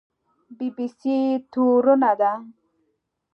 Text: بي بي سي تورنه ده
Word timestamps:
بي 0.57 0.67
بي 0.75 0.85
سي 0.99 1.15
تورنه 1.51 2.11
ده 2.19 2.31